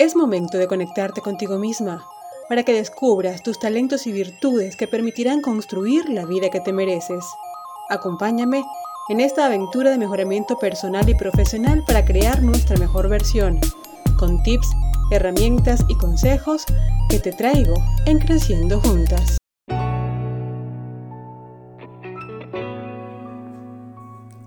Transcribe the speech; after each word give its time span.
Es 0.00 0.16
momento 0.16 0.56
de 0.56 0.66
conectarte 0.66 1.20
contigo 1.20 1.58
misma 1.58 2.06
para 2.48 2.62
que 2.62 2.72
descubras 2.72 3.42
tus 3.42 3.58
talentos 3.58 4.06
y 4.06 4.12
virtudes 4.12 4.74
que 4.74 4.88
permitirán 4.88 5.42
construir 5.42 6.08
la 6.08 6.24
vida 6.24 6.48
que 6.48 6.58
te 6.58 6.72
mereces. 6.72 7.22
Acompáñame 7.90 8.64
en 9.10 9.20
esta 9.20 9.44
aventura 9.44 9.90
de 9.90 9.98
mejoramiento 9.98 10.56
personal 10.56 11.06
y 11.06 11.14
profesional 11.14 11.84
para 11.86 12.06
crear 12.06 12.42
nuestra 12.42 12.78
mejor 12.78 13.10
versión, 13.10 13.60
con 14.18 14.42
tips, 14.42 14.68
herramientas 15.10 15.84
y 15.86 15.94
consejos 15.98 16.64
que 17.10 17.18
te 17.18 17.32
traigo 17.32 17.74
en 18.06 18.20
Creciendo 18.20 18.80
Juntas. 18.80 19.39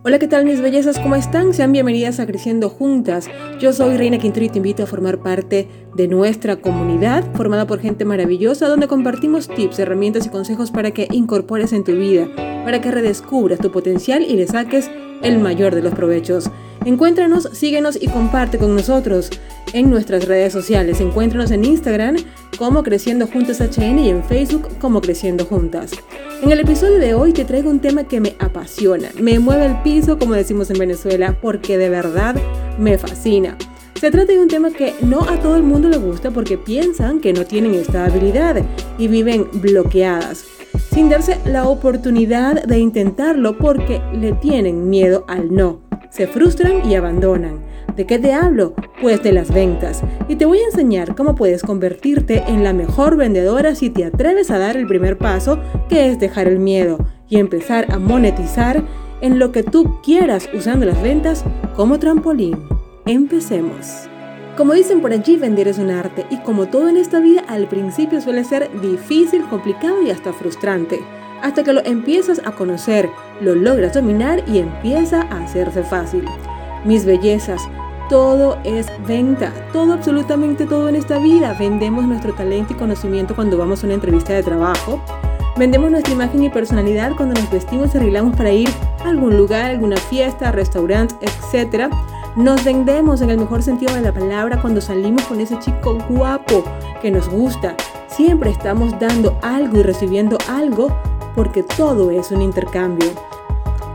Hola, 0.05 0.19
¿qué 0.19 0.27
tal 0.27 0.43
mis 0.43 0.59
bellezas? 0.59 0.99
¿Cómo 0.99 1.15
están? 1.15 1.53
Sean 1.53 1.71
bienvenidas 1.71 2.19
a 2.19 2.25
Creciendo 2.25 2.67
Juntas. 2.69 3.29
Yo 3.61 3.71
soy 3.71 3.95
Reina 3.95 4.17
Quintero 4.17 4.45
y 4.45 4.49
te 4.49 4.57
invito 4.57 4.83
a 4.83 4.85
formar 4.85 5.19
parte 5.19 5.69
de 5.95 6.09
nuestra 6.09 6.57
comunidad 6.57 7.23
formada 7.35 7.65
por 7.65 7.79
gente 7.79 8.03
maravillosa 8.03 8.67
donde 8.67 8.89
compartimos 8.89 9.47
tips, 9.47 9.79
herramientas 9.79 10.25
y 10.25 10.29
consejos 10.29 10.71
para 10.71 10.91
que 10.91 11.07
incorpores 11.09 11.71
en 11.71 11.85
tu 11.85 11.93
vida, 11.93 12.27
para 12.65 12.81
que 12.81 12.91
redescubras 12.91 13.59
tu 13.59 13.71
potencial 13.71 14.23
y 14.23 14.35
le 14.35 14.45
saques 14.45 14.91
el 15.23 15.39
mayor 15.39 15.73
de 15.73 15.81
los 15.81 15.93
provechos. 15.93 16.49
Encuéntranos, 16.85 17.49
síguenos 17.53 17.97
y 17.99 18.07
comparte 18.07 18.57
con 18.57 18.75
nosotros 18.75 19.29
en 19.73 19.89
nuestras 19.89 20.25
redes 20.25 20.53
sociales. 20.53 20.99
Encuéntranos 21.01 21.51
en 21.51 21.65
Instagram 21.65 22.17
como 22.57 22.83
Creciendo 22.83 23.25
Juntas 23.27 23.59
HN 23.59 23.99
y 23.99 24.09
en 24.09 24.23
Facebook 24.23 24.67
como 24.79 25.01
Creciendo 25.01 25.45
Juntas. 25.45 25.91
En 26.41 26.51
el 26.51 26.59
episodio 26.59 26.99
de 26.99 27.13
hoy 27.13 27.31
te 27.33 27.45
traigo 27.45 27.69
un 27.69 27.79
tema 27.79 28.03
que 28.03 28.19
me 28.19 28.35
apasiona, 28.37 29.09
me 29.19 29.39
mueve 29.39 29.65
el 29.65 29.81
piso 29.81 30.19
como 30.19 30.33
decimos 30.33 30.69
en 30.69 30.77
Venezuela, 30.77 31.37
porque 31.41 31.77
de 31.77 31.89
verdad 31.89 32.35
me 32.77 32.97
fascina. 32.97 33.57
Se 33.99 34.11
trata 34.11 34.33
de 34.33 34.39
un 34.39 34.49
tema 34.49 34.69
que 34.69 34.93
no 35.01 35.21
a 35.21 35.39
todo 35.39 35.55
el 35.55 35.63
mundo 35.63 35.87
le 35.87 35.95
gusta 35.95 36.31
porque 36.31 36.57
piensan 36.57 37.21
que 37.21 37.31
no 37.31 37.45
tienen 37.45 37.73
esta 37.75 38.03
habilidad 38.05 38.61
y 38.97 39.07
viven 39.07 39.47
bloqueadas, 39.53 40.43
sin 40.93 41.09
darse 41.09 41.39
la 41.45 41.67
oportunidad 41.67 42.63
de 42.63 42.77
intentarlo 42.77 43.57
porque 43.57 44.01
le 44.13 44.33
tienen 44.33 44.89
miedo 44.89 45.25
al 45.27 45.53
no. 45.53 45.81
Se 46.11 46.27
frustran 46.27 46.87
y 46.87 46.93
abandonan. 46.93 47.63
¿De 47.95 48.05
qué 48.05 48.19
te 48.19 48.33
hablo? 48.33 48.73
Pues 49.01 49.23
de 49.23 49.31
las 49.31 49.51
ventas. 49.51 50.03
Y 50.27 50.35
te 50.35 50.45
voy 50.45 50.59
a 50.59 50.65
enseñar 50.65 51.15
cómo 51.15 51.33
puedes 51.33 51.63
convertirte 51.63 52.43
en 52.47 52.63
la 52.63 52.73
mejor 52.73 53.17
vendedora 53.17 53.73
si 53.73 53.89
te 53.89 54.05
atreves 54.05 54.51
a 54.51 54.59
dar 54.59 54.77
el 54.77 54.85
primer 54.85 55.17
paso, 55.17 55.59
que 55.89 56.09
es 56.09 56.19
dejar 56.19 56.47
el 56.47 56.59
miedo 56.59 56.99
y 57.27 57.39
empezar 57.39 57.91
a 57.91 57.97
monetizar 57.97 58.83
en 59.21 59.39
lo 59.39 59.51
que 59.51 59.63
tú 59.63 59.99
quieras 60.03 60.47
usando 60.53 60.85
las 60.85 61.01
ventas 61.01 61.43
como 61.75 61.97
trampolín. 61.97 62.57
Empecemos. 63.05 64.07
Como 64.57 64.73
dicen 64.73 65.01
por 65.01 65.11
allí, 65.11 65.35
vender 65.35 65.67
es 65.67 65.79
un 65.79 65.89
arte 65.89 66.27
y 66.29 66.37
como 66.37 66.67
todo 66.67 66.87
en 66.87 66.97
esta 66.97 67.19
vida 67.19 67.43
al 67.47 67.67
principio 67.67 68.21
suele 68.21 68.43
ser 68.43 68.69
difícil, 68.81 69.43
complicado 69.49 70.03
y 70.03 70.11
hasta 70.11 70.31
frustrante. 70.31 71.03
Hasta 71.41 71.63
que 71.63 71.73
lo 71.73 71.83
empiezas 71.83 72.39
a 72.45 72.51
conocer, 72.51 73.09
lo 73.41 73.55
logras 73.55 73.95
dominar 73.95 74.43
y 74.47 74.59
empieza 74.59 75.23
a 75.23 75.43
hacerse 75.43 75.81
fácil. 75.83 76.23
Mis 76.85 77.03
bellezas, 77.03 77.61
todo 78.09 78.59
es 78.63 78.85
venta, 79.07 79.51
todo, 79.73 79.93
absolutamente 79.93 80.67
todo 80.67 80.87
en 80.87 80.97
esta 80.97 81.17
vida. 81.17 81.55
Vendemos 81.57 82.05
nuestro 82.05 82.33
talento 82.33 82.73
y 82.73 82.77
conocimiento 82.77 83.35
cuando 83.35 83.57
vamos 83.57 83.81
a 83.81 83.87
una 83.87 83.95
entrevista 83.95 84.33
de 84.33 84.43
trabajo. 84.43 85.01
Vendemos 85.57 85.89
nuestra 85.89 86.13
imagen 86.13 86.43
y 86.43 86.49
personalidad 86.49 87.15
cuando 87.15 87.39
nos 87.39 87.49
vestimos 87.49 87.93
y 87.93 87.97
arreglamos 87.97 88.35
para 88.35 88.51
ir 88.51 88.69
a 89.03 89.09
algún 89.09 89.35
lugar, 89.35 89.71
alguna 89.71 89.97
fiesta, 89.97 90.51
restaurante, 90.51 91.15
etc. 91.21 91.91
Nos 92.35 92.63
vendemos 92.63 93.21
en 93.21 93.29
el 93.29 93.37
mejor 93.37 93.61
sentido 93.61 93.93
de 93.93 94.01
la 94.01 94.11
palabra 94.11 94.59
cuando 94.59 94.81
salimos 94.81 95.21
con 95.25 95.39
ese 95.39 95.59
chico 95.59 95.99
guapo 96.09 96.63
que 96.99 97.11
nos 97.11 97.29
gusta. 97.29 97.75
Siempre 98.07 98.49
estamos 98.49 98.97
dando 98.99 99.37
algo 99.43 99.77
y 99.77 99.83
recibiendo 99.83 100.39
algo 100.49 100.87
porque 101.35 101.61
todo 101.61 102.09
es 102.09 102.31
un 102.31 102.41
intercambio. 102.41 103.11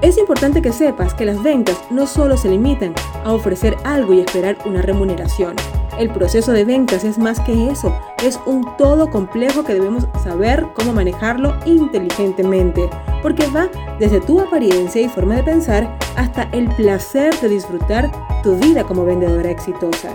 Es 0.02 0.18
importante 0.18 0.62
que 0.62 0.72
sepas 0.72 1.14
que 1.14 1.24
las 1.24 1.42
ventas 1.42 1.80
no 1.90 2.06
solo 2.06 2.36
se 2.36 2.48
limitan 2.48 2.94
a 3.24 3.32
ofrecer 3.32 3.76
algo 3.82 4.14
y 4.14 4.20
esperar 4.20 4.56
una 4.64 4.82
remuneración. 4.82 5.56
El 5.98 6.10
proceso 6.10 6.52
de 6.52 6.64
ventas 6.64 7.02
es 7.02 7.18
más 7.18 7.40
que 7.40 7.70
eso, 7.70 7.92
es 8.22 8.38
un 8.46 8.64
todo 8.76 9.10
complejo 9.10 9.64
que 9.64 9.74
debemos 9.74 10.06
saber 10.22 10.64
cómo 10.74 10.92
manejarlo 10.92 11.56
inteligentemente, 11.66 12.88
porque 13.20 13.48
va 13.48 13.68
desde 13.98 14.20
tu 14.20 14.40
apariencia 14.40 15.02
y 15.02 15.08
forma 15.08 15.34
de 15.34 15.42
pensar 15.42 15.98
hasta 16.14 16.44
el 16.52 16.68
placer 16.76 17.34
de 17.40 17.48
disfrutar 17.48 18.12
tu 18.42 18.56
vida 18.56 18.84
como 18.84 19.04
vendedora 19.04 19.50
exitosa. 19.50 20.10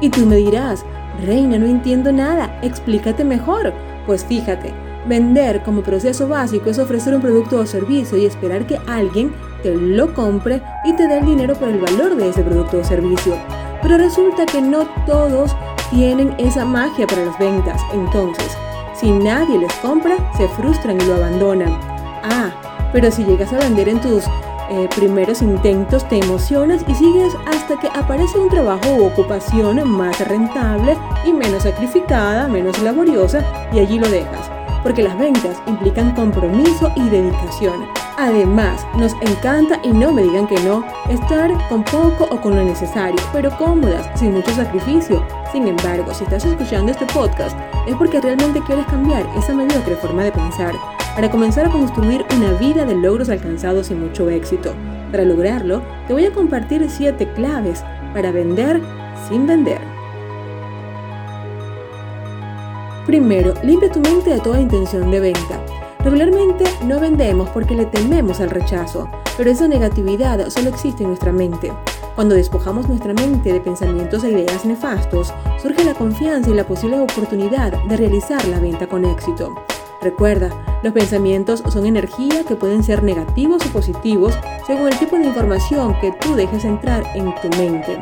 Y 0.00 0.10
tú 0.10 0.26
me 0.26 0.36
dirás, 0.36 0.84
Reina, 1.24 1.58
no 1.58 1.66
entiendo 1.66 2.12
nada, 2.12 2.58
explícate 2.62 3.24
mejor. 3.24 3.72
Pues 4.06 4.24
fíjate, 4.24 4.72
Vender 5.08 5.62
como 5.62 5.80
proceso 5.80 6.28
básico 6.28 6.68
es 6.68 6.78
ofrecer 6.78 7.14
un 7.14 7.22
producto 7.22 7.58
o 7.58 7.66
servicio 7.66 8.18
y 8.18 8.26
esperar 8.26 8.66
que 8.66 8.78
alguien 8.86 9.32
te 9.62 9.74
lo 9.74 10.12
compre 10.12 10.60
y 10.84 10.92
te 10.92 11.08
dé 11.08 11.18
el 11.18 11.24
dinero 11.24 11.54
por 11.54 11.68
el 11.68 11.80
valor 11.80 12.16
de 12.16 12.28
ese 12.28 12.42
producto 12.42 12.78
o 12.78 12.84
servicio. 12.84 13.34
Pero 13.80 13.96
resulta 13.96 14.44
que 14.44 14.60
no 14.60 14.86
todos 15.06 15.56
tienen 15.90 16.34
esa 16.36 16.66
magia 16.66 17.06
para 17.06 17.24
las 17.24 17.38
ventas. 17.38 17.80
Entonces, 17.94 18.54
si 18.94 19.10
nadie 19.10 19.58
les 19.58 19.72
compra, 19.76 20.16
se 20.36 20.46
frustran 20.48 21.00
y 21.00 21.04
lo 21.06 21.14
abandonan. 21.14 21.78
Ah, 22.22 22.50
pero 22.92 23.10
si 23.10 23.24
llegas 23.24 23.52
a 23.54 23.58
vender 23.60 23.88
en 23.88 24.02
tus 24.02 24.24
eh, 24.70 24.88
primeros 24.94 25.42
intentos, 25.42 26.08
te 26.08 26.18
emocionas 26.18 26.84
y 26.86 26.94
sigues 26.94 27.34
hasta 27.46 27.78
que 27.78 27.88
aparece 27.88 28.38
un 28.38 28.48
trabajo 28.48 28.94
u 28.94 29.04
ocupación 29.06 29.88
más 29.88 30.18
rentable 30.28 30.96
y 31.24 31.32
menos 31.32 31.62
sacrificada, 31.64 32.48
menos 32.48 32.78
laboriosa 32.80 33.44
y 33.72 33.78
allí 33.80 33.98
lo 33.98 34.08
dejas 34.08 34.50
porque 34.82 35.02
las 35.02 35.18
ventas 35.18 35.60
implican 35.66 36.14
compromiso 36.14 36.90
y 36.96 37.08
dedicación. 37.08 37.86
Además, 38.16 38.86
nos 38.96 39.12
encanta, 39.20 39.78
y 39.82 39.90
no 39.90 40.12
me 40.12 40.22
digan 40.22 40.46
que 40.46 40.58
no, 40.60 40.84
estar 41.08 41.50
con 41.68 41.84
poco 41.84 42.26
o 42.30 42.40
con 42.40 42.56
lo 42.56 42.64
necesario, 42.64 43.20
pero 43.32 43.56
cómodas, 43.56 44.08
sin 44.18 44.32
mucho 44.32 44.50
sacrificio. 44.52 45.24
Sin 45.52 45.68
embargo, 45.68 46.12
si 46.12 46.24
estás 46.24 46.44
escuchando 46.44 46.90
este 46.90 47.06
podcast, 47.06 47.56
es 47.86 47.94
porque 47.96 48.20
realmente 48.20 48.60
quieres 48.66 48.86
cambiar 48.86 49.24
esa 49.36 49.54
mediocre 49.54 49.96
forma 49.96 50.24
de 50.24 50.32
pensar, 50.32 50.74
para 51.18 51.32
comenzar 51.32 51.66
a 51.66 51.70
construir 51.72 52.24
una 52.36 52.52
vida 52.52 52.84
de 52.84 52.94
logros 52.94 53.28
alcanzados 53.28 53.90
y 53.90 53.94
mucho 53.96 54.30
éxito. 54.30 54.72
Para 55.10 55.24
lograrlo, 55.24 55.82
te 56.06 56.12
voy 56.12 56.24
a 56.26 56.32
compartir 56.32 56.88
7 56.88 57.32
claves 57.32 57.82
para 58.14 58.30
vender 58.30 58.80
sin 59.28 59.44
vender. 59.44 59.80
Primero, 63.04 63.52
limpia 63.64 63.90
tu 63.90 63.98
mente 63.98 64.30
de 64.30 64.38
toda 64.38 64.60
intención 64.60 65.10
de 65.10 65.18
venta. 65.18 65.60
Regularmente 66.04 66.62
no 66.84 67.00
vendemos 67.00 67.48
porque 67.48 67.74
le 67.74 67.86
tememos 67.86 68.40
al 68.40 68.50
rechazo, 68.50 69.10
pero 69.36 69.50
esa 69.50 69.66
negatividad 69.66 70.48
solo 70.50 70.68
existe 70.68 71.02
en 71.02 71.08
nuestra 71.08 71.32
mente. 71.32 71.72
Cuando 72.14 72.36
despojamos 72.36 72.88
nuestra 72.88 73.12
mente 73.12 73.52
de 73.52 73.60
pensamientos 73.60 74.22
e 74.22 74.30
ideas 74.30 74.64
nefastos, 74.64 75.34
surge 75.60 75.82
la 75.82 75.94
confianza 75.94 76.50
y 76.50 76.54
la 76.54 76.64
posible 76.64 77.00
oportunidad 77.00 77.72
de 77.88 77.96
realizar 77.96 78.46
la 78.46 78.60
venta 78.60 78.86
con 78.86 79.04
éxito. 79.04 79.52
Recuerda, 80.00 80.50
los 80.84 80.92
pensamientos 80.92 81.64
son 81.68 81.84
energía 81.84 82.44
que 82.46 82.54
pueden 82.54 82.84
ser 82.84 83.02
negativos 83.02 83.66
o 83.66 83.72
positivos 83.72 84.38
según 84.64 84.88
el 84.88 84.98
tipo 84.98 85.16
de 85.16 85.24
información 85.26 85.98
que 86.00 86.12
tú 86.20 86.36
dejes 86.36 86.64
entrar 86.64 87.02
en 87.16 87.34
tu 87.42 87.48
mente. 87.58 87.98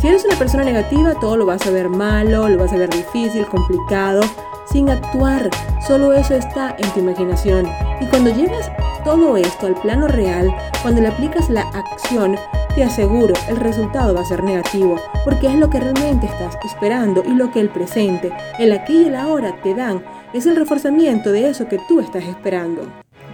Si 0.00 0.08
eres 0.08 0.24
una 0.24 0.36
persona 0.36 0.64
negativa, 0.64 1.14
todo 1.20 1.36
lo 1.36 1.46
vas 1.46 1.64
a 1.66 1.70
ver 1.70 1.88
malo, 1.88 2.48
lo 2.48 2.58
vas 2.58 2.72
a 2.72 2.76
ver 2.76 2.90
difícil, 2.90 3.46
complicado, 3.46 4.22
sin 4.70 4.90
actuar. 4.90 5.48
Solo 5.86 6.12
eso 6.12 6.34
está 6.34 6.74
en 6.78 6.90
tu 6.90 7.00
imaginación. 7.00 7.66
Y 8.00 8.06
cuando 8.06 8.30
llevas 8.30 8.70
todo 9.04 9.36
esto 9.36 9.66
al 9.66 9.74
plano 9.74 10.08
real, 10.08 10.52
cuando 10.82 11.00
le 11.00 11.08
aplicas 11.08 11.48
la 11.48 11.62
acción, 11.62 12.36
te 12.74 12.82
aseguro, 12.82 13.32
el 13.48 13.56
resultado 13.56 14.12
va 14.14 14.20
a 14.20 14.26
ser 14.26 14.42
negativo, 14.42 14.96
porque 15.24 15.46
es 15.46 15.54
lo 15.54 15.70
que 15.70 15.80
realmente 15.80 16.26
estás 16.26 16.58
esperando 16.64 17.22
y 17.24 17.30
lo 17.30 17.50
que 17.50 17.60
el 17.60 17.70
presente, 17.70 18.32
el 18.58 18.72
aquí 18.72 19.02
y 19.02 19.04
el 19.06 19.14
ahora 19.14 19.56
te 19.62 19.74
dan, 19.74 20.04
es 20.36 20.44
el 20.44 20.56
reforzamiento 20.56 21.32
de 21.32 21.48
eso 21.48 21.66
que 21.66 21.80
tú 21.88 22.00
estás 22.00 22.24
esperando. 22.24 22.82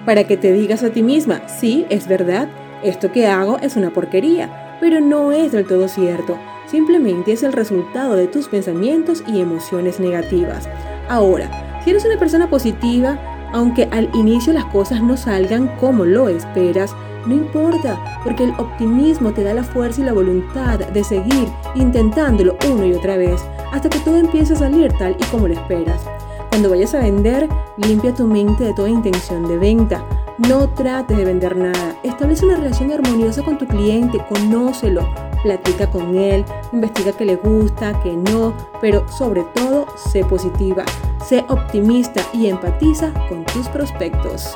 Para 0.07 0.25
que 0.25 0.37
te 0.37 0.53
digas 0.53 0.85
a 0.85 0.91
ti 0.91 1.03
misma, 1.03 1.49
sí, 1.49 1.85
es 1.91 2.07
verdad, 2.07 2.49
esto 2.85 3.11
que 3.11 3.27
hago 3.27 3.59
es 3.59 3.75
una 3.77 3.91
porquería, 3.91 4.77
pero 4.81 5.01
no 5.01 5.33
es 5.33 5.51
del 5.51 5.67
todo 5.67 5.89
cierto, 5.89 6.39
simplemente 6.67 7.33
es 7.33 7.43
el 7.43 7.53
resultado 7.53 8.15
de 8.15 8.29
tus 8.29 8.47
pensamientos 8.47 9.25
y 9.27 9.41
emociones 9.41 9.99
negativas. 9.99 10.69
Ahora, 11.09 11.81
si 11.83 11.91
eres 11.91 12.05
una 12.05 12.19
persona 12.19 12.49
positiva, 12.49 13.19
aunque 13.53 13.89
al 13.91 14.09
inicio 14.15 14.53
las 14.53 14.67
cosas 14.67 15.03
no 15.03 15.17
salgan 15.17 15.77
como 15.79 16.05
lo 16.05 16.29
esperas, 16.29 16.95
no 17.27 17.35
importa, 17.35 18.21
porque 18.23 18.45
el 18.45 18.55
optimismo 18.59 19.33
te 19.33 19.43
da 19.43 19.55
la 19.55 19.65
fuerza 19.65 20.01
y 20.01 20.05
la 20.05 20.13
voluntad 20.13 20.79
de 20.79 21.05
seguir 21.05 21.49
intentándolo 21.75 22.57
una 22.73 22.87
y 22.87 22.93
otra 22.93 23.17
vez 23.17 23.41
hasta 23.73 23.89
que 23.89 23.99
todo 24.01 24.17
empiece 24.17 24.53
a 24.53 24.57
salir 24.57 24.93
tal 24.99 25.17
y 25.19 25.25
como 25.25 25.49
lo 25.49 25.55
esperas. 25.55 26.01
Cuando 26.53 26.69
vayas 26.69 26.93
a 26.93 26.99
vender, 26.99 27.49
limpia 27.79 28.15
tu 28.15 28.27
mente 28.27 28.65
de 28.65 28.75
toda 28.75 28.91
intención 28.91 29.49
de 29.49 29.57
venta. 29.57 30.05
No 30.37 30.69
trates 30.69 31.17
de 31.17 31.25
vender 31.25 31.57
nada. 31.57 31.97
Establece 32.03 32.45
una 32.45 32.57
relación 32.57 32.93
armoniosa 32.93 33.43
con 33.43 33.57
tu 33.57 33.67
cliente, 33.67 34.23
conócelo, 34.29 35.09
platica 35.43 35.89
con 35.89 36.15
él, 36.15 36.45
investiga 36.75 37.13
qué 37.13 37.25
le 37.25 37.37
gusta, 37.37 37.99
qué 38.03 38.15
no, 38.15 38.53
pero 38.83 39.09
sobre 39.09 39.45
todo, 39.55 39.87
sé 39.97 40.27
positiva, 40.27 40.85
sé 41.27 41.43
optimista 41.49 42.21
y 42.35 42.49
empatiza 42.49 43.15
con 43.31 43.47
tus 43.47 43.67
prospectos. 43.69 44.55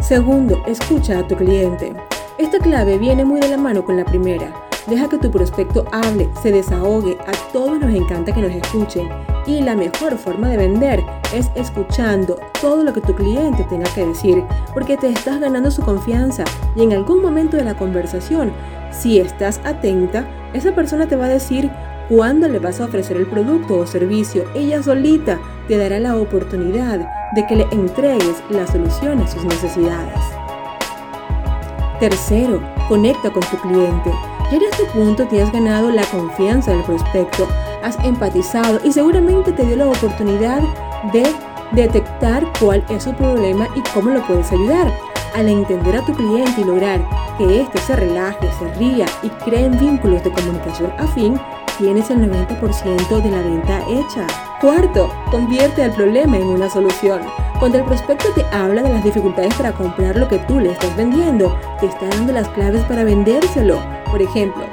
Segundo, 0.00 0.62
escucha 0.66 1.20
a 1.20 1.26
tu 1.26 1.36
cliente. 1.36 1.94
Esta 2.36 2.58
clave 2.58 2.98
viene 2.98 3.24
muy 3.24 3.40
de 3.40 3.48
la 3.48 3.56
mano 3.56 3.82
con 3.82 3.96
la 3.96 4.04
primera. 4.04 4.52
Deja 4.86 5.08
que 5.08 5.16
tu 5.16 5.30
prospecto 5.30 5.86
hable, 5.90 6.28
se 6.42 6.52
desahogue. 6.52 7.16
A 7.26 7.32
todos 7.50 7.80
nos 7.80 7.94
encanta 7.94 8.34
que 8.34 8.42
nos 8.42 8.52
escuchen. 8.52 9.08
Y 9.46 9.60
la 9.60 9.76
mejor 9.76 10.16
forma 10.16 10.48
de 10.48 10.56
vender 10.56 11.04
es 11.34 11.50
escuchando 11.54 12.36
todo 12.60 12.82
lo 12.82 12.92
que 12.92 13.02
tu 13.02 13.14
cliente 13.14 13.64
tenga 13.64 13.90
que 13.94 14.06
decir, 14.06 14.42
porque 14.72 14.96
te 14.96 15.08
estás 15.08 15.40
ganando 15.40 15.70
su 15.70 15.82
confianza 15.82 16.44
y 16.74 16.82
en 16.82 16.92
algún 16.92 17.20
momento 17.20 17.56
de 17.56 17.64
la 17.64 17.76
conversación, 17.76 18.52
si 18.90 19.18
estás 19.18 19.60
atenta, 19.64 20.24
esa 20.54 20.74
persona 20.74 21.06
te 21.06 21.16
va 21.16 21.26
a 21.26 21.28
decir 21.28 21.70
cuándo 22.08 22.48
le 22.48 22.58
vas 22.58 22.80
a 22.80 22.84
ofrecer 22.84 23.16
el 23.16 23.26
producto 23.26 23.78
o 23.78 23.86
servicio. 23.86 24.44
Ella 24.54 24.82
solita 24.82 25.38
te 25.68 25.76
dará 25.76 25.98
la 25.98 26.16
oportunidad 26.16 27.00
de 27.34 27.46
que 27.46 27.56
le 27.56 27.66
entregues 27.70 28.42
la 28.50 28.66
solución 28.66 29.20
a 29.20 29.26
sus 29.26 29.44
necesidades. 29.44 30.20
Tercero, 32.00 32.62
conecta 32.88 33.30
con 33.30 33.42
tu 33.44 33.56
cliente. 33.58 34.10
Ya 34.50 34.56
en 34.58 34.62
este 34.62 34.84
punto 34.86 35.26
te 35.26 35.40
has 35.40 35.52
ganado 35.52 35.90
la 35.90 36.04
confianza 36.04 36.72
del 36.72 36.82
prospecto, 36.82 37.48
has 37.84 38.02
empatizado 38.04 38.80
y 38.82 38.92
seguramente 38.92 39.52
te 39.52 39.64
dio 39.64 39.76
la 39.76 39.88
oportunidad 39.88 40.60
de 41.12 41.24
detectar 41.72 42.44
cuál 42.58 42.84
es 42.88 43.04
su 43.04 43.12
problema 43.14 43.68
y 43.76 43.82
cómo 43.92 44.10
lo 44.10 44.26
puedes 44.26 44.50
ayudar. 44.50 44.90
Al 45.34 45.48
entender 45.48 45.96
a 45.96 46.04
tu 46.04 46.12
cliente 46.12 46.60
y 46.60 46.64
lograr 46.64 47.00
que 47.36 47.60
éste 47.60 47.78
se 47.78 47.96
relaje, 47.96 48.48
se 48.58 48.74
ría 48.74 49.06
y 49.22 49.28
creen 49.44 49.78
vínculos 49.78 50.22
de 50.24 50.32
comunicación 50.32 50.92
afín, 50.98 51.38
tienes 51.76 52.08
el 52.10 52.30
90% 52.30 53.22
de 53.22 53.30
la 53.30 53.42
venta 53.42 53.82
hecha. 53.88 54.26
Cuarto, 54.60 55.12
convierte 55.30 55.82
el 55.82 55.90
problema 55.90 56.36
en 56.38 56.46
una 56.46 56.70
solución. 56.70 57.20
Cuando 57.58 57.78
el 57.78 57.84
prospecto 57.84 58.28
te 58.34 58.44
habla 58.52 58.82
de 58.82 58.90
las 58.90 59.04
dificultades 59.04 59.54
para 59.54 59.72
comprar 59.72 60.16
lo 60.16 60.28
que 60.28 60.38
tú 60.38 60.60
le 60.60 60.72
estás 60.72 60.96
vendiendo, 60.96 61.58
te 61.80 61.86
está 61.86 62.06
dando 62.08 62.32
las 62.32 62.48
claves 62.50 62.82
para 62.84 63.04
vendérselo. 63.04 63.80
Por 64.10 64.22
ejemplo, 64.22 64.64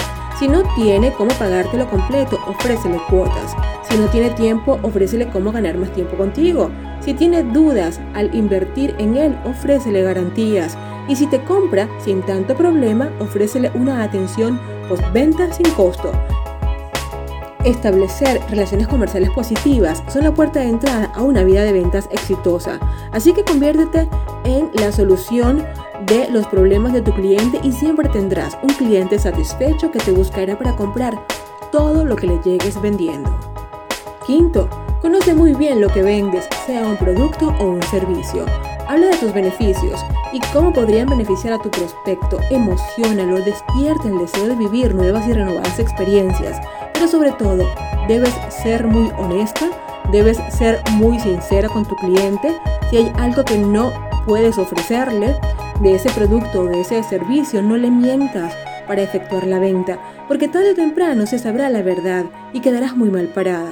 si 0.41 0.47
no 0.47 0.63
tiene 0.73 1.13
cómo 1.13 1.29
pagártelo 1.35 1.87
completo, 1.87 2.39
ofrécele 2.47 2.99
cuotas. 3.11 3.55
Si 3.87 3.95
no 3.95 4.07
tiene 4.07 4.31
tiempo, 4.31 4.79
ofrécele 4.81 5.29
cómo 5.29 5.51
ganar 5.51 5.77
más 5.77 5.93
tiempo 5.93 6.17
contigo. 6.17 6.71
Si 6.99 7.13
tiene 7.13 7.43
dudas 7.43 8.01
al 8.15 8.33
invertir 8.33 8.95
en 8.97 9.17
él, 9.17 9.37
ofrécele 9.45 10.01
garantías. 10.01 10.75
Y 11.07 11.15
si 11.15 11.27
te 11.27 11.43
compra 11.43 11.87
sin 12.03 12.23
tanto 12.23 12.55
problema, 12.55 13.11
ofrécele 13.19 13.69
una 13.75 14.01
atención 14.01 14.59
postventa 14.89 15.53
sin 15.53 15.69
costo. 15.75 16.11
Establecer 17.63 18.41
relaciones 18.49 18.87
comerciales 18.87 19.29
positivas 19.29 20.01
son 20.07 20.23
la 20.23 20.33
puerta 20.33 20.61
de 20.61 20.69
entrada 20.69 21.11
a 21.13 21.21
una 21.21 21.43
vida 21.43 21.63
de 21.63 21.73
ventas 21.73 22.09
exitosa. 22.11 22.79
Así 23.11 23.33
que 23.33 23.43
conviértete 23.43 24.09
en 24.45 24.71
la 24.73 24.91
solución 24.91 25.63
de 26.05 26.29
los 26.29 26.47
problemas 26.47 26.93
de 26.93 27.01
tu 27.01 27.13
cliente 27.13 27.59
y 27.63 27.71
siempre 27.71 28.09
tendrás 28.09 28.57
un 28.61 28.73
cliente 28.73 29.19
satisfecho 29.19 29.91
que 29.91 29.99
te 29.99 30.11
buscará 30.11 30.57
para 30.57 30.75
comprar 30.75 31.25
todo 31.71 32.05
lo 32.05 32.15
que 32.15 32.27
le 32.27 32.39
llegues 32.43 32.81
vendiendo. 32.81 33.29
Quinto, 34.25 34.69
conoce 35.01 35.33
muy 35.33 35.53
bien 35.53 35.81
lo 35.81 35.89
que 35.89 36.03
vendes, 36.03 36.47
sea 36.65 36.85
un 36.85 36.97
producto 36.97 37.53
o 37.59 37.65
un 37.65 37.83
servicio. 37.83 38.45
Habla 38.87 39.07
de 39.07 39.17
tus 39.17 39.33
beneficios 39.33 40.03
y 40.33 40.39
cómo 40.53 40.73
podrían 40.73 41.07
beneficiar 41.07 41.53
a 41.53 41.59
tu 41.59 41.69
prospecto. 41.69 42.39
Emocionalo, 42.49 43.37
despierta 43.37 44.07
el 44.07 44.17
deseo 44.17 44.47
de 44.47 44.55
vivir 44.55 44.93
nuevas 44.93 45.27
y 45.27 45.33
renovadas 45.33 45.79
experiencias 45.79 46.59
pero 47.01 47.11
sobre 47.13 47.31
todo, 47.31 47.67
debes 48.07 48.31
ser 48.49 48.85
muy 48.85 49.09
honesta, 49.17 49.71
debes 50.11 50.37
ser 50.55 50.79
muy 50.91 51.19
sincera 51.19 51.67
con 51.67 51.83
tu 51.83 51.95
cliente. 51.95 52.55
Si 52.91 52.97
hay 52.97 53.11
algo 53.17 53.43
que 53.43 53.57
no 53.57 53.91
puedes 54.27 54.59
ofrecerle 54.59 55.35
de 55.81 55.95
ese 55.95 56.09
producto 56.11 56.61
o 56.61 56.65
de 56.65 56.81
ese 56.81 57.01
servicio, 57.03 57.61
no 57.61 57.75
le 57.75 57.89
mientas 57.89 58.55
para 58.87 59.01
efectuar 59.01 59.47
la 59.47 59.59
venta, 59.59 59.99
porque 60.27 60.47
tarde 60.47 60.71
o 60.71 60.75
temprano 60.75 61.25
se 61.25 61.39
sabrá 61.39 61.69
la 61.69 61.81
verdad 61.81 62.25
y 62.53 62.59
quedarás 62.59 62.95
muy 62.95 63.09
mal 63.09 63.27
parada. 63.27 63.71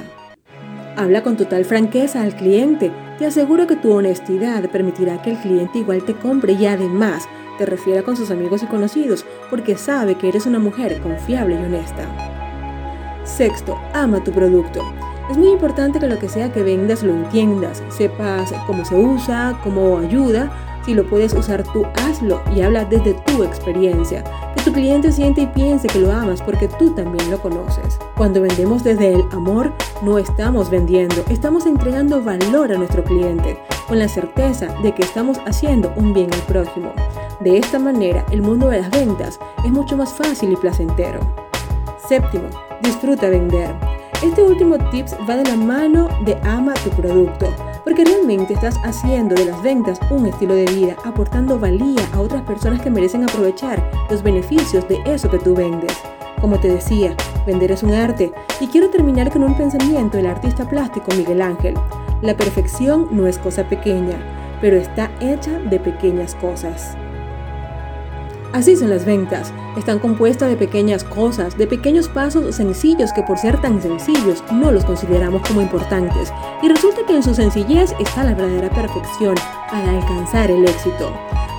Habla 0.96 1.22
con 1.22 1.36
total 1.36 1.64
franqueza 1.64 2.22
al 2.22 2.34
cliente. 2.34 2.90
Te 3.18 3.26
aseguro 3.26 3.66
que 3.66 3.76
tu 3.76 3.92
honestidad 3.92 4.68
permitirá 4.70 5.22
que 5.22 5.30
el 5.30 5.38
cliente 5.38 5.78
igual 5.78 6.02
te 6.02 6.14
compre 6.14 6.54
y 6.54 6.66
además 6.66 7.28
te 7.58 7.66
refiera 7.66 8.02
con 8.02 8.16
sus 8.16 8.30
amigos 8.30 8.62
y 8.62 8.66
conocidos 8.66 9.24
porque 9.48 9.76
sabe 9.76 10.16
que 10.16 10.28
eres 10.28 10.46
una 10.46 10.58
mujer 10.58 11.00
confiable 11.00 11.54
y 11.54 11.64
honesta. 11.64 12.04
Sexto, 13.24 13.78
ama 13.94 14.24
tu 14.24 14.32
producto. 14.32 14.82
Es 15.30 15.38
muy 15.38 15.50
importante 15.50 16.00
que 16.00 16.08
lo 16.08 16.18
que 16.18 16.28
sea 16.28 16.52
que 16.52 16.64
vendas 16.64 17.04
lo 17.04 17.12
entiendas, 17.12 17.84
sepas 17.90 18.52
cómo 18.66 18.84
se 18.84 18.96
usa, 18.96 19.60
cómo 19.62 19.98
ayuda. 19.98 20.50
Si 20.90 20.96
lo 20.96 21.06
puedes 21.06 21.32
usar 21.34 21.62
tú, 21.72 21.86
hazlo 22.02 22.42
y 22.52 22.62
habla 22.62 22.84
desde 22.84 23.14
tu 23.14 23.44
experiencia. 23.44 24.24
Que 24.56 24.64
tu 24.64 24.72
cliente 24.72 25.12
siente 25.12 25.42
y 25.42 25.46
piense 25.46 25.86
que 25.86 26.00
lo 26.00 26.10
amas 26.10 26.42
porque 26.42 26.66
tú 26.66 26.92
también 26.96 27.30
lo 27.30 27.40
conoces. 27.40 27.96
Cuando 28.16 28.40
vendemos 28.40 28.82
desde 28.82 29.14
el 29.14 29.22
amor, 29.30 29.72
no 30.02 30.18
estamos 30.18 30.68
vendiendo, 30.68 31.14
estamos 31.28 31.64
entregando 31.66 32.24
valor 32.24 32.72
a 32.72 32.76
nuestro 32.76 33.04
cliente, 33.04 33.56
con 33.86 34.00
la 34.00 34.08
certeza 34.08 34.66
de 34.82 34.92
que 34.92 35.02
estamos 35.02 35.38
haciendo 35.46 35.92
un 35.94 36.12
bien 36.12 36.28
al 36.34 36.40
prójimo. 36.40 36.90
De 37.38 37.56
esta 37.56 37.78
manera, 37.78 38.26
el 38.32 38.42
mundo 38.42 38.68
de 38.68 38.80
las 38.80 38.90
ventas 38.90 39.38
es 39.64 39.70
mucho 39.70 39.96
más 39.96 40.12
fácil 40.12 40.50
y 40.50 40.56
placentero. 40.56 41.20
Séptimo, 42.08 42.48
disfruta 42.82 43.30
vender. 43.30 43.76
Este 44.24 44.42
último 44.42 44.76
tips 44.90 45.14
va 45.28 45.36
de 45.36 45.44
la 45.44 45.56
mano 45.56 46.08
de 46.24 46.36
ama 46.42 46.74
tu 46.74 46.90
producto, 46.90 47.46
porque 47.84 48.04
realmente 48.04 48.54
estás 48.54 48.76
haciendo 48.84 49.34
de 49.34 49.46
las 49.46 49.62
ventas 49.62 50.00
un 50.10 50.26
estilo 50.26 50.54
de 50.54 50.66
vida, 50.66 50.96
aportando 51.04 51.58
valía 51.58 52.06
a 52.12 52.20
otras 52.20 52.42
personas 52.42 52.80
que 52.80 52.90
merecen 52.90 53.24
aprovechar 53.24 53.90
los 54.10 54.22
beneficios 54.22 54.86
de 54.88 55.00
eso 55.06 55.30
que 55.30 55.38
tú 55.38 55.54
vendes. 55.54 55.92
Como 56.40 56.58
te 56.58 56.68
decía, 56.68 57.14
vender 57.46 57.72
es 57.72 57.82
un 57.82 57.92
arte 57.92 58.32
y 58.60 58.66
quiero 58.68 58.88
terminar 58.90 59.30
con 59.30 59.44
un 59.44 59.56
pensamiento 59.56 60.16
del 60.16 60.26
artista 60.26 60.68
plástico 60.68 61.12
Miguel 61.16 61.42
Ángel. 61.42 61.74
La 62.22 62.36
perfección 62.36 63.08
no 63.10 63.26
es 63.26 63.38
cosa 63.38 63.68
pequeña, 63.68 64.16
pero 64.60 64.76
está 64.76 65.10
hecha 65.20 65.58
de 65.58 65.78
pequeñas 65.78 66.34
cosas. 66.34 66.96
Así 68.52 68.74
son 68.74 68.90
las 68.90 69.04
ventas. 69.04 69.52
Están 69.76 70.00
compuestas 70.00 70.50
de 70.50 70.56
pequeñas 70.56 71.04
cosas, 71.04 71.56
de 71.56 71.68
pequeños 71.68 72.08
pasos 72.08 72.56
sencillos 72.56 73.12
que 73.12 73.22
por 73.22 73.38
ser 73.38 73.60
tan 73.60 73.80
sencillos 73.80 74.42
no 74.52 74.72
los 74.72 74.84
consideramos 74.84 75.42
como 75.46 75.60
importantes. 75.60 76.32
Y 76.60 76.68
resulta 76.68 77.02
que 77.06 77.14
en 77.14 77.22
su 77.22 77.32
sencillez 77.32 77.94
está 78.00 78.24
la 78.24 78.34
verdadera 78.34 78.68
perfección 78.70 79.36
para 79.70 79.90
alcanzar 79.90 80.50
el 80.50 80.64
éxito. 80.64 81.12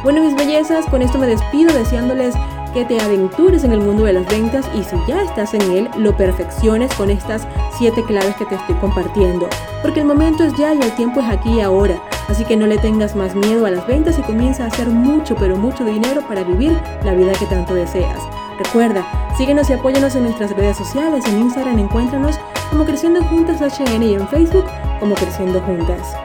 Bueno, 0.04 0.22
mis 0.22 0.36
bellezas, 0.36 0.86
con 0.88 1.01
esto 1.01 1.18
me 1.18 1.27
despido 1.27 1.72
deseándoles 1.74 2.36
que 2.74 2.84
te 2.86 3.00
aventures 3.00 3.63
en 3.63 3.72
el 3.72 3.80
mundo 3.80 4.04
de 4.04 4.13
las 4.13 4.27
ventas 4.27 4.65
y 4.75 4.84
si 4.84 4.96
ya 5.08 5.22
estás 5.22 5.54
en 5.54 5.62
él, 5.72 5.89
lo 5.98 6.15
perfecciones 6.15 6.94
con 6.96 7.10
estas 7.10 7.48
7 7.77 8.04
claves 8.04 8.36
que 8.36 8.46
te 8.46 8.56
estoy 8.56 8.75
compartiendo. 8.75 9.48
Porque 9.82 10.01
el 10.01 10.08
momento 10.08 10.44
es 10.44 10.54
ya 10.58 10.74
y 10.74 10.82
el 10.82 10.92
tiempo 10.96 11.22
es 11.22 11.27
aquí 11.27 11.54
y 11.54 11.62
ahora. 11.62 12.01
Así 12.32 12.46
que 12.46 12.56
no 12.56 12.66
le 12.66 12.78
tengas 12.78 13.14
más 13.14 13.36
miedo 13.36 13.66
a 13.66 13.72
las 13.72 13.86
ventas 13.86 14.18
y 14.18 14.22
comienza 14.22 14.64
a 14.64 14.68
hacer 14.68 14.88
mucho, 14.88 15.36
pero 15.36 15.58
mucho 15.58 15.84
dinero 15.84 16.22
para 16.30 16.46
vivir 16.46 16.80
la 17.04 17.14
vida 17.14 17.34
que 17.34 17.46
tanto 17.46 17.74
deseas. 17.74 18.20
Recuerda, 18.58 19.06
síguenos 19.38 19.70
y 19.70 19.74
apóyanos 19.74 20.16
en 20.16 20.24
nuestras 20.24 20.56
redes 20.56 20.78
sociales. 20.78 21.26
En 21.26 21.40
Instagram 21.40 21.78
encuéntranos 21.78 22.40
como 22.70 22.86
Creciendo 22.86 23.22
Juntas 23.26 23.60
HN 23.60 24.02
y 24.02 24.14
en 24.14 24.26
Facebook 24.30 24.64
como 25.02 25.14
Creciendo 25.16 25.60
Juntas. 25.60 26.16